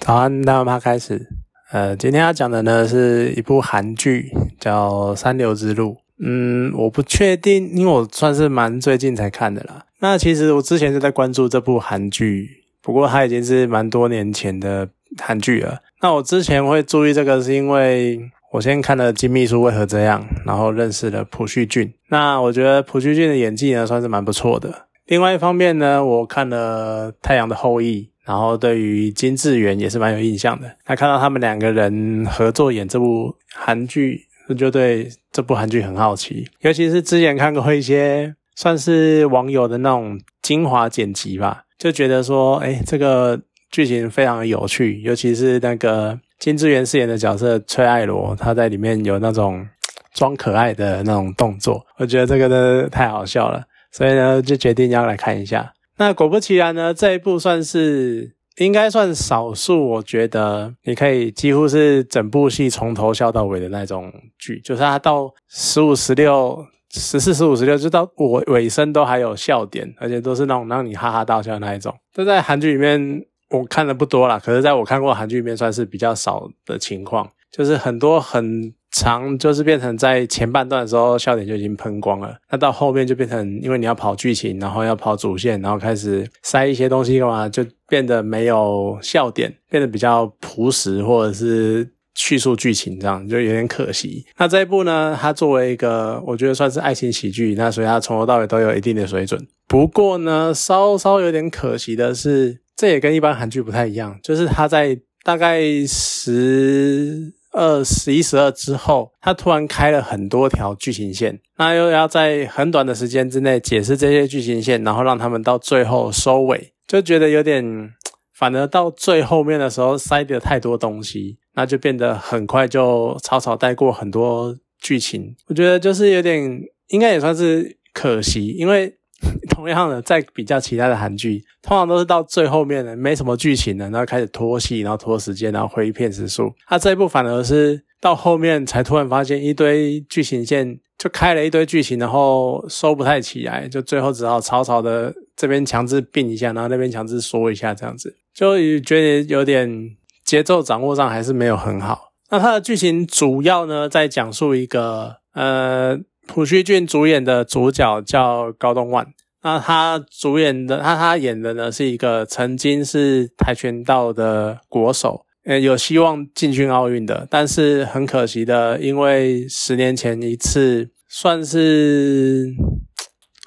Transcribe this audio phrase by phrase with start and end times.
[0.00, 1.28] 早安，大妈开始。
[1.70, 5.90] 呃，今天要讲的呢是一部韩剧，叫《三流之路》。
[6.18, 9.84] 嗯，我不确定，因为我算是蛮最近才看的啦。
[10.00, 12.48] 那其实我之前就在关注这部韩剧，
[12.82, 15.78] 不过它已经是蛮多年前的韩剧了。
[16.00, 18.18] 那我之前会注意这个，是因为
[18.52, 21.92] 我先看了《金秘书为何这样》，然后认识了朴叙俊。
[22.08, 24.86] 那我觉得朴叙俊的演技呢，算是蛮不错的。
[25.06, 28.04] 另外一方面呢，我看了《太阳的后裔》。
[28.24, 30.70] 然后对于金智媛也是蛮有印象的。
[30.86, 34.20] 那看到他们两个人合作演这部韩剧，
[34.56, 36.48] 就对这部韩剧很好奇。
[36.60, 45.00] 尤其是之前看过一些算是网友的那种精华剪辑吧，就觉得说，哎，这个剧情非常的有趣。
[45.02, 49.66] 尤其是那个金智媛饰演的角色崔爱罗，她在里面有那种
[50.12, 55.72] 装可爱的那种动作，我觉得这个呢太好笑了，所以呢就决定要来看一下。
[56.00, 71.94] 那果不其然呢，这一部算是应该算少数，我觉得你可以几乎是整部戏从头笑到尾的那种剧，就是它到十五、十六、十四、十五、十六，就到尾尾声都还有笑点，而且都是那种让你哈哈大笑的那一种。
[72.14, 78.72] 这在韩剧里面我看的不多啦，可是在我看过韩剧里面算是比较少的情况，就是很多很。
[79.00, 94.26] 长就是变成在前半段的时候笑点就已经喷光了，那到后面就变成因为你要跑剧情，然后要跑主线，然后开始塞一些东西干嘛，就变得没有笑点，变得比较朴实或者是叙述剧情这样，就有点可惜。
[94.36, 99.40] 那这一部呢，它作为一个我觉得算是爱情喜剧，那所以它从头到尾都有一定的水准。
[99.66, 107.32] 不过呢，稍稍有点可惜的是，这也跟一般韩剧不太一样，就是它在大概十。
[107.52, 117.92] 二十一十二之后，他突然开了很多条剧情线，那又要在很短的时间之内解释这些剧情线，然后让他们到最后收尾，就觉得有点，
[118.32, 125.34] 反而到最后面的时候塞的太多东西，那就变得很快就草草带过很多剧情。
[125.48, 128.96] 我觉得就是有点，应该也算是可惜，因为。
[129.50, 136.52] 同样的，在比较其他的韩剧，通常都是到最后面的没什么剧情了，然后开始拖戏，然后拖时间，然后挥片时数。
[136.66, 149.90] 他这一部反而是到后面才突然发现一堆剧情线，就开了一堆剧情，然后收不太起来，就最后只好草草的这边强制并一下，然后那边强制缩一下，这样子就觉得有点
[150.24, 152.12] 节奏掌握上还是没有很好。
[152.30, 156.00] 那它的剧情主要呢，在讲述一个呃。
[156.32, 159.04] 朴叙俊主演的主角叫高东万，
[159.42, 172.54] 那他主演的他他演的呢是一个曾经是跆拳道的国手，呃，有希望进军奥运的，但是很可惜的，因为十年前一次算是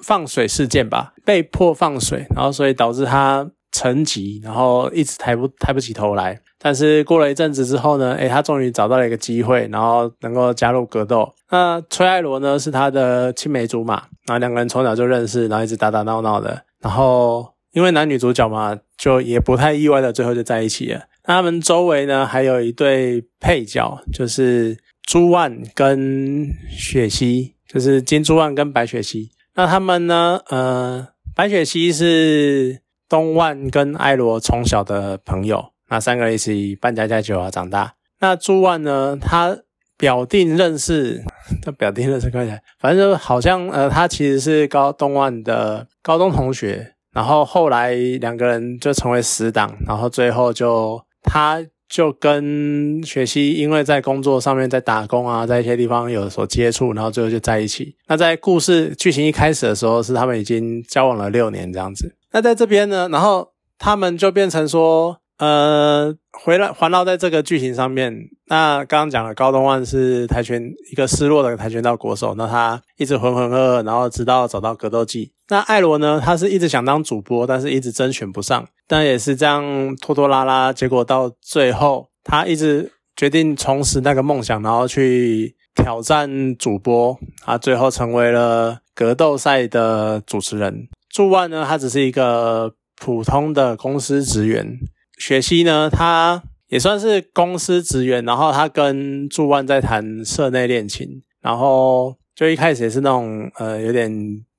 [0.04, 6.40] 放水事件吧，被迫放水，然后所以导致他沉寂，然后一直抬不抬不起头来。
[6.60, 11.34] 但是过了一阵子之后呢，诶，他终于找到了一个机会，然后能够加入格斗。
[11.50, 13.94] 那崔爱罗呢，是他的青梅竹马，
[14.26, 16.64] 然后两个人从小就认识，然后一直打打闹闹的。
[16.80, 21.02] 然后因为男女主角嘛，就也不太意外的，最后就在一起了。
[21.26, 29.30] 那他们周围呢，还有一对配角，就是朱万跟雪溪，就是金朱万跟白雪溪。
[29.56, 35.72] 那他们呢，呃，白雪溪是东万跟艾罗从小的朋友。
[35.88, 37.94] 那三个人一起扮家家酒啊长大。
[38.20, 39.18] 那朱万呢？
[39.20, 39.58] 他
[39.96, 41.22] 表弟认识，
[41.62, 46.94] 他表弟认识看起来，反正就好像呃，他其实是高东万的高中同学。
[47.12, 49.76] 然后后来两个人就成为死党。
[49.86, 57.94] 然后最后就他就跟雪溪，因为在工作上面在打工啊，在一些地方有所接触，然后最后就在一起。
[58.08, 62.16] 那在故事剧情一开始的时候，是他们已经交往了六年这样子。
[62.34, 65.16] 那在这边呢，然后他们就变成说。
[65.38, 68.14] 呃，回来环绕在这个剧情上面。
[68.46, 70.62] 那刚刚讲了，高东万是跆拳
[70.92, 75.32] 一个失落的跆拳道国手，那他一直浑浑噩噩，然后直到找到格斗技。
[75.48, 87.18] 那艾罗呢，他是一直想当主播，但是一直甄选不上，但也是这样拖拖拉拉，结果到最后，他一直决定重拾那个梦想，然后去挑战主播。
[87.44, 90.86] 他最后成为了格斗赛的主持人。
[91.14, 94.80] 朱万呢，他只是一个普通的公司职员。
[95.16, 104.10] 雪溪呢，他也算是公司职员，然后他跟祝万在谈社内恋情，然后就一开始也是那种呃有点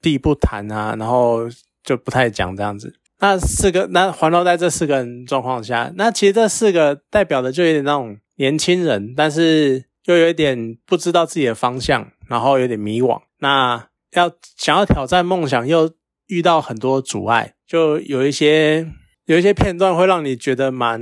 [0.01, 1.41] 避不谈啊，然后
[1.83, 2.95] 就不太讲这样子。
[3.19, 13.21] 那四个那环绕在这四个人状况下，那其实这四个代表的就有点那种年轻人，但是又有一点不知道自己的方向，然后有点迷惘。
[13.39, 15.91] 那要想要挑战梦想，又
[16.27, 18.87] 遇到很多阻碍，就有一些。
[19.27, 21.01] 有一些片段会让你觉得蛮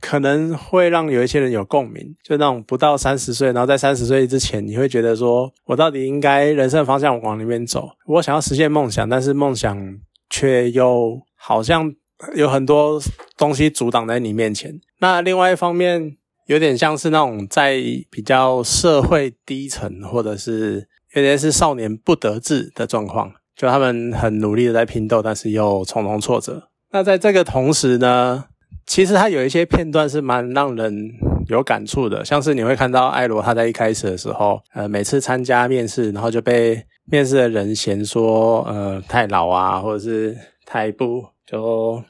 [0.00, 7.90] 可能会让有一些人有共鸣，就那种不到三十岁，然后在三十岁之前，你会觉得说我到底应该人生方向往里面走？
[8.06, 9.98] 我想要实现梦想，但是梦想
[10.30, 11.92] 却又好像
[12.34, 12.98] 有很多
[13.36, 14.80] 东西阻挡在你面前。
[15.00, 16.16] 那另外一方面，
[16.46, 17.76] 有点像是那种在
[18.10, 26.68] 比较社会低层，或者是有点是少年不得志的状况，就他们很努力的在拼斗，但是又重重挫折。
[26.92, 28.44] 那在这个同时呢，
[28.86, 31.10] 其实他有一些片段是蛮让人
[31.48, 42.00] 有感触的，像是你会看到艾罗他在一开始的时候，呃，每次参加面试，然后就被面试的人嫌说，呃，太老啊，或者是太不就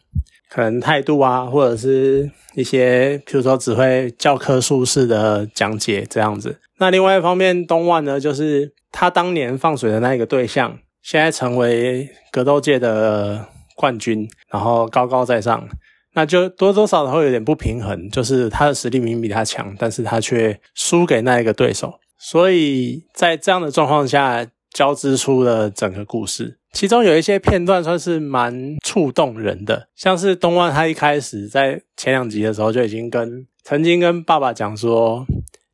[0.50, 6.58] 可能态度啊，或者是一些譬如说只会教科书式的讲解这样子。
[6.78, 13.46] 那另外一方面，东万呢，就是他当年放水的那一个对象，现在成为格斗界的。
[13.80, 15.68] 冠军，然后高高在上，
[16.12, 24.44] 那就多多少少会有点不平衡，就是他的实力明明比他强，但是他却输给那一个对手，所以在这样的状况下
[24.74, 26.58] 交织出了整个故事。
[26.72, 35.24] 其中有一些片段算是蛮触动人的，像是东万他一开始在前两集的时候就已经跟曾经跟爸爸讲说：“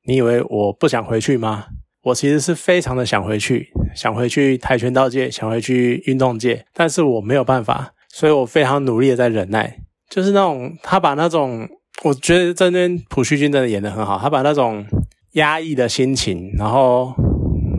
[0.04, 1.69] 你以为我不想回去吗？
[2.04, 9.76] 我其实是非常的想回去，想回去跆拳道界，想回去运动界，但是我没有办法。”所以我非常努力的在忍耐，
[10.08, 11.68] 就是那种他把那种，
[12.04, 14.86] 我觉得这边朴叙俊真的演的很好，他把那种
[15.32, 17.12] 压抑的心情，然后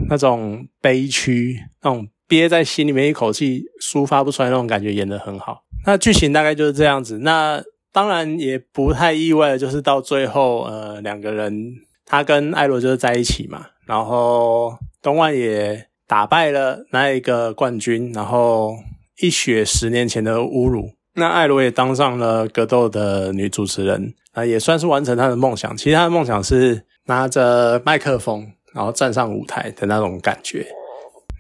[0.10, 5.62] 那种悲屈，那种憋在心里面一口气抒发不出来那种感觉演的很好。
[5.86, 7.20] 那剧情大概就是这样子。
[7.20, 7.64] 那
[7.94, 11.76] 当然也不太意外的就是到最后，呃，两个人
[12.06, 18.76] 他跟艾罗就是在一起嘛，然后东万也打败了那一个冠军，然后。
[19.22, 25.74] 一雪十年前的侮辱，那艾罗也当上了格斗的女主持人，啊，也算是完成她的梦想。
[25.78, 30.68] 其实她的梦想是拿着麦克风，然后站上舞台的那种感觉。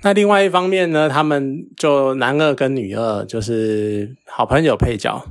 [0.03, 5.21] 那另外一方面呢，他们就男二跟女二就是好朋友配角，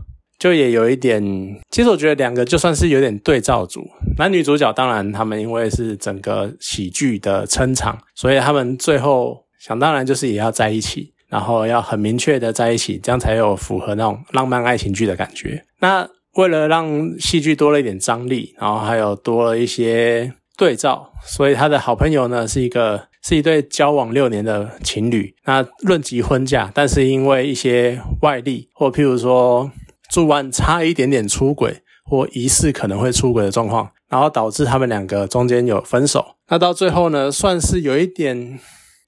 [0.44, 1.25] 就也有一点。
[1.70, 3.81] 其实我觉得两个就算是有点对照组，
[4.19, 11.14] 男女主角当然他们因为是整个喜剧的撑场，所以他们最后想当然就是也要在一起。
[11.31, 15.64] 然后要很明确的在一起，这样才有符合那种浪漫爱情剧的感觉。
[15.81, 25.35] 那为了让戏剧多了一点张力，然后还有多了一些对照，所以他的好朋友呢是一个是一对交往六年的情侣。
[25.47, 29.69] 那论及婚嫁，但是因为一些外力，或譬如说
[30.14, 36.37] 祝万差一点点出轨，或疑似可能会出轨的状况，然后导致他们两个中间有分手。
[36.49, 38.61] 那到最后呢，算是有一点，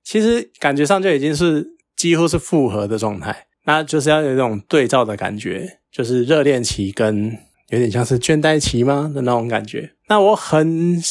[0.02, 1.76] 其实感觉上就已经是。
[1.96, 7.34] 几乎是复合的状态，那就是要有一种对照的感觉，就是热恋期跟
[7.70, 9.92] 有点像是倦怠期吗的那种感觉。
[10.06, 11.02] 那我很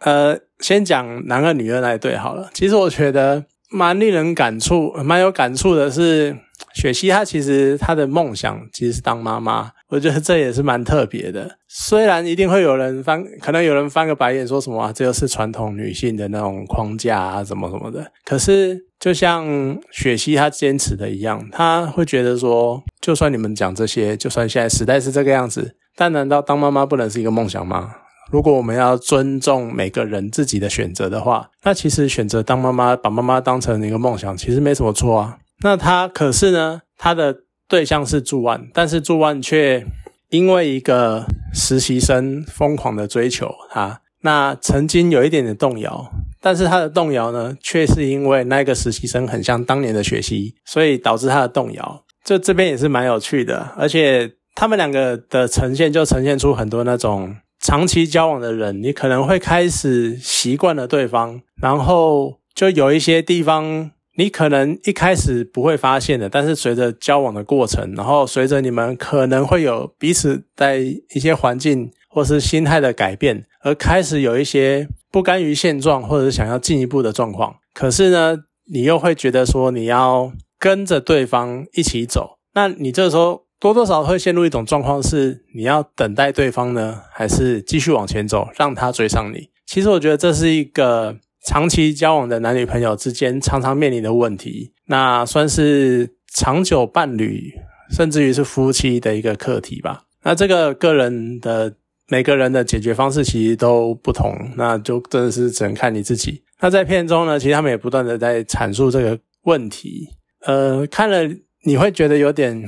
[0.00, 2.50] 呃，先讲男二女二那一对好了。
[2.52, 6.36] 其实我觉得蛮令人感触，蛮有感触的是。
[6.74, 11.58] 雪溪她其实她的梦想其实是当妈妈，我觉得这也是蛮特别的。
[11.68, 18.10] 虽然一定会有人翻，可能有人翻个白眼说什么啊，这就是传统女性的那种框架啊，什么什么的。
[18.24, 27.94] 可是就像雪溪她坚持的一样，她会觉得说，就算你们讲这些，就算现在时代是这个样子，但难道当妈妈不能是一个梦想吗？
[28.30, 35.38] 如果我们要尊重每个人自己的选择的话，那其实选择当妈妈，把妈妈当成一个梦想，其实没什么错啊。
[35.62, 37.36] 那他可是呢，他的
[37.68, 39.86] 对象是祝万，但是祝万却
[40.30, 52.04] 因为一个实习生疯狂的追求他，那曾经有一点点动摇，但是他的动摇呢，却是因为那个实习生很像当年的学习，所以导致他的动摇。
[52.24, 63.90] 就这边也是蛮有趣的，而且他们两个的呈现就呈现出很多那种长期交往的人，你可能会开始习惯了对方，然后就有一些地方。
[64.20, 77.56] 你可能一开始不会发现的，但是随着交往的过程，然后随着你们可能会有彼此在一些环境或是心态的改变，而开始有一些不甘于现状或者想要进一步的状况。
[77.72, 78.36] 可是呢，
[78.70, 89.48] 你又会觉得说你要跟着对方一起走，那你这时候多多少会陷入一种状况，是你要等待对方呢，还是继续往前走，让他追上你？
[89.66, 91.16] 其实我觉得这是一个。
[91.44, 97.52] 长期交往的男女朋友之间常常面临的问题，那算是长久伴侣，
[97.90, 100.04] 甚至于是夫妻的一个课题吧。
[100.22, 101.74] 那这个个人的
[102.08, 106.42] 每个人的解决方式其实都不同，那就真的是只能看你自己。
[106.60, 110.08] 那在片中呢，其实他们也不断的在阐述这个问题，
[110.44, 111.26] 呃，看了
[111.64, 112.62] 你会觉得有点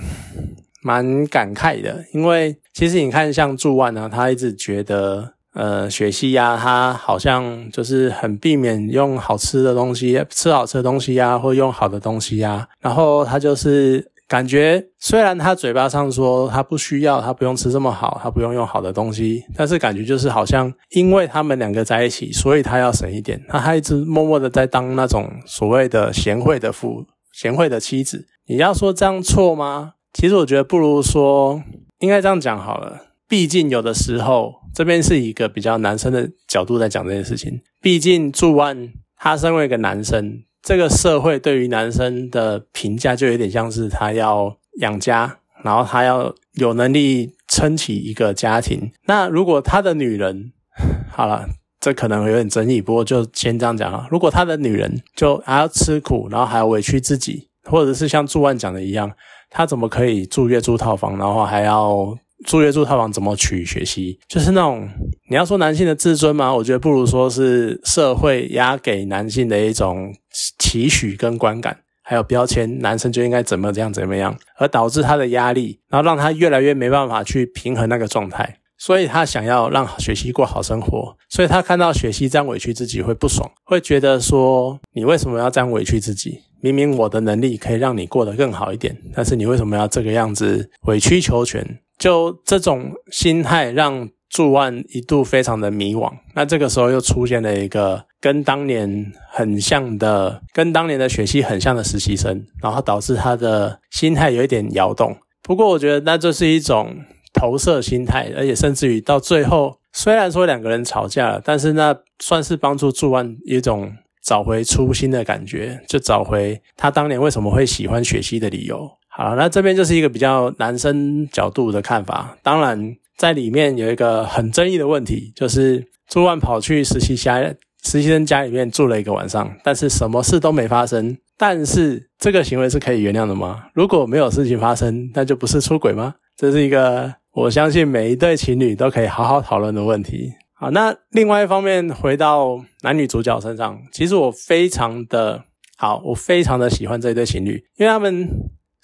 [0.83, 5.35] 蛮感慨的，因为其实你看像祝万呢，他一直觉得。
[5.55, 12.67] 呃，雪溪呀，他好像就是很避免用好吃的东西，吃好吃的东西呀，或用好的东西呀。
[12.81, 23.39] 然后他就是感觉，虽然他嘴巴上说他不需要，他不用吃这么好，他不用用好的东西，但是感觉就是好像因为他们两个在一起，所以他要省一点。
[23.49, 27.05] 那他一直默默的在当那种所谓的贤惠的父、
[27.35, 28.27] 贤惠的妻子。
[28.47, 29.93] 你要说这样错吗？
[30.15, 31.63] 其实我觉得不如说，
[31.99, 33.12] 应该这样讲好了。
[33.33, 37.63] 毕竟有的时候，这边是一个比较男生的角度在讲这件事情。
[37.81, 48.93] 毕竟祝万他身为一个男生，这个社会对于男生的评价就有点像是他要养家，然后他要有能力撑起一个家庭。
[49.07, 50.53] 那如果他的女人，
[51.09, 51.49] 好了，
[51.81, 54.07] 这可能有点争议，不过就先这样讲了。
[54.11, 59.11] 如果他的女人就还要吃苦，然后还要委屈自己，或者是像祝万讲的一样，
[59.49, 62.15] 他怎么可以住月租套房，然后还要？
[62.45, 64.19] 住月住套房怎么取学习？
[64.29, 64.89] 就是那种
[65.29, 66.55] 你要说男性的自尊吗？
[66.55, 70.15] 我觉得不如说是社会压给男性的一种
[70.59, 86.41] 期许跟观感，还有标签，男生就应该怎么这样怎么样，而导致他的压力，然后让他越来越没办法去平衡那个状态，所以他想要让学习过好生活，所以他看到学习这样委屈自己会不爽，会觉得说你为什么要这样委屈自己？
[86.61, 91.67] 明明我的能力可以让你过得更好一点，但是你为什么要这个样子委曲求全？
[92.03, 96.13] 就这种心态，让祝万一度非常的迷惘。
[96.35, 105.17] 那这个时候又出现了一个跟当年很像的，跟当年的雪溪很像的实习生，然后导致他的心态有一点摇动。
[105.45, 106.93] 不过我觉得那就是一种
[107.33, 113.93] 投射心态，而且甚至于到最后，虽然说两个人吵架了，但是那算是帮助祝万一种
[114.25, 118.91] 找回初心的感觉，就找回他当年为什么会喜欢雪溪的理由。
[119.15, 122.35] 好，那这边就是一个比较男生角度的看法。
[122.43, 127.39] 当然，在里面有一个很争议的问题，就是朱万跑去实习家
[127.83, 131.15] 实习生家里面住了一个晚上，但是什么事都没发生。
[131.37, 133.65] 但是这个行为是可以原谅的吗？
[133.75, 136.15] 如果没有事情发生，那就不是出轨吗？
[136.35, 140.33] 这是一个我相信每一对情侣都可以好好讨论的问题。
[140.55, 145.45] 好，那另外一方面，回到男女主角身上，其实我非常的
[145.77, 148.27] 好，我非常的喜欢这一对情侣，因为他们。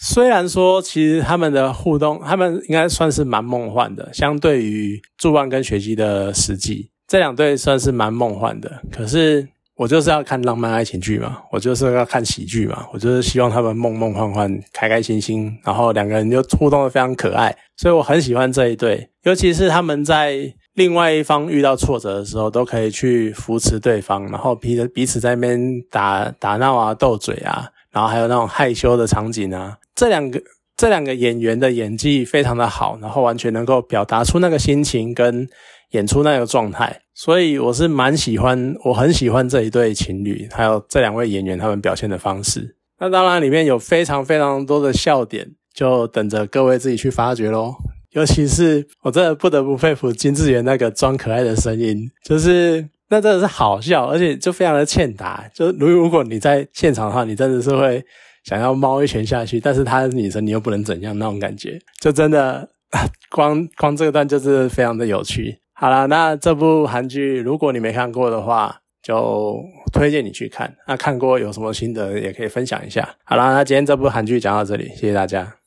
[0.00, 4.08] 虽然说，其实他们的互动，他们应该算是蛮梦幻的。
[4.12, 8.80] 相对于祝万跟雪姬的实际，这两对算是蛮梦幻的。
[8.92, 17.56] 可是我就是要看浪漫爱情剧嘛，我就是要看喜剧嘛，我就是希望他们梦梦幻幻、开开心心，然后两个人就互动的非常可爱。
[17.76, 27.68] 所以我很喜欢这一对，尤其是他们在另外一方遇到挫折的时候，都可以去扶持对方，然后彼此彼此在那边打打闹啊、斗嘴啊。
[27.92, 30.40] 然后还有那种害羞的场景啊，这两个
[30.76, 35.48] 这两个演员的演技非常的好，然后完全能够表达出那个心情跟
[35.90, 42.76] 演出那个状态，所以我是蛮喜欢，我很喜欢这一对情侣，还有这两位演员他们表现的方式。
[43.00, 47.74] 那当然里面有非常非常多的笑点，就等着各位自己去发掘喽。
[48.10, 52.88] 尤其是我真的不得不佩服金智媛那个装可爱的声音，就是。
[53.10, 55.44] 那真的是好笑，而且就非常的欠打。
[55.54, 58.04] 就如如果你在现场的话，你真的是会
[58.44, 59.58] 想要猫一拳下去。
[59.58, 62.68] 但是她是女生，你又不能怎样那种感觉，就真的
[63.30, 65.58] 光光这个段就是非常的有趣。
[65.72, 69.56] 好了，那这部韩剧如果你没看过的话，就
[69.92, 70.74] 推荐你去看。
[70.86, 73.08] 那看过有什么心得也可以分享一下。
[73.24, 75.54] 好了，那今天这部韩剧讲到这里，谢谢大家。